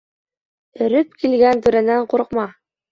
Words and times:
Өрөп 0.85 1.13
килгән 1.21 1.65
түрәнән 1.69 2.13
ҡурҡма 2.15 2.53